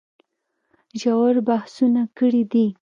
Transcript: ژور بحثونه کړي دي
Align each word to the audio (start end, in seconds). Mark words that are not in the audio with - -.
ژور 1.01 1.35
بحثونه 1.47 2.01
کړي 2.17 2.43
دي 2.51 2.67